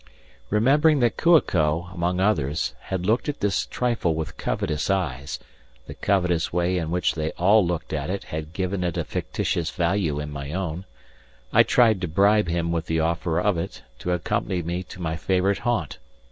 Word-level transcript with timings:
Remembering 0.49 0.99
that 1.01 1.15
Kua 1.15 1.41
ko, 1.41 1.91
among 1.93 2.19
others, 2.19 2.73
had 2.85 3.05
looked 3.05 3.29
at 3.29 3.39
this 3.39 3.67
trifle 3.67 4.15
with 4.15 4.35
covetous 4.35 4.89
eyes 4.89 5.37
the 5.85 5.93
covetous 5.93 6.51
way 6.51 6.79
in 6.79 6.89
which 6.89 7.13
they 7.13 7.29
all 7.33 7.63
looked 7.63 7.93
at 7.93 8.09
it 8.09 8.23
had 8.23 8.51
given 8.51 8.83
it 8.83 8.97
a 8.97 9.03
fictitious 9.03 9.69
value 9.69 10.19
in 10.19 10.31
my 10.31 10.53
own 10.53 10.85
I 11.53 11.61
tried 11.61 12.01
to 12.01 12.07
bribe 12.07 12.47
him 12.47 12.71
with 12.71 12.87
the 12.87 12.99
offer 12.99 13.39
of 13.39 13.59
it 13.59 13.83
to 13.99 14.11
accompany 14.11 14.63
me 14.63 14.81
to 14.85 14.99
my 14.99 15.17
favourite 15.17 15.59
haunt. 15.59 15.99